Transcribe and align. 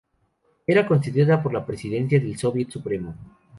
Era 0.65 0.87
concedida 0.87 1.43
por 1.43 1.53
la 1.53 1.63
Presidencia 1.63 2.19
del 2.19 2.35
Soviet 2.35 2.71
Supremo. 2.71 3.13